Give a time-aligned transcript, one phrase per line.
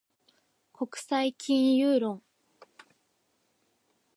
[0.73, 2.23] 国際金融論